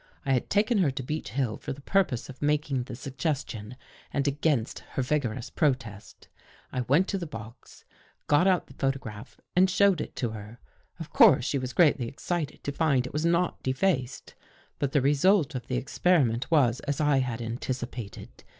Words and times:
I 0.25 0.33
had 0.33 0.49
taken 0.49 0.79
her 0.79 0.89
to 0.89 1.03
Beech 1.03 1.29
Hill 1.29 1.57
for 1.57 1.73
the 1.73 1.81
purpose 1.81 2.27
of 2.27 2.41
making 2.41 2.85
the 2.85 2.95
suggestion, 2.95 3.75
and 4.11 4.27
against 4.27 4.79
her 4.93 5.03
vigorous 5.03 5.51
protest, 5.51 6.27
I 6.71 6.81
went 6.81 7.07
to 7.09 7.19
the 7.19 7.27
box, 7.27 7.85
got 8.25 8.47
out 8.47 8.65
the 8.65 8.73
pho 8.73 8.89
tograph 8.89 9.37
and 9.55 9.69
showed 9.69 10.01
it 10.01 10.15
to 10.15 10.31
her. 10.31 10.57
Of 10.99 11.11
course 11.13 11.45
she 11.45 11.59
was 11.59 11.71
greatly 11.71 12.07
excited 12.07 12.63
to 12.63 12.71
find 12.71 13.05
it 13.05 13.13
was 13.13 13.27
not 13.27 13.61
defaced. 13.61 14.33
But 14.79 14.91
the 14.91 15.01
result 15.01 15.53
of 15.53 15.67
the 15.67 15.77
experiment 15.77 16.49
was 16.49 16.79
as 16.79 16.99
I 16.99 17.17
had 17.19 17.39
anticipated. 17.39 18.43